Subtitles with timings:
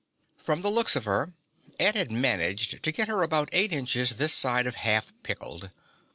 [0.35, 1.31] From the looks of her,
[1.79, 5.69] Ed had managed to get her about eight inches this side of half pickled.